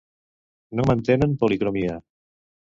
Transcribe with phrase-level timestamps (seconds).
[0.79, 2.03] No mantenen policromia.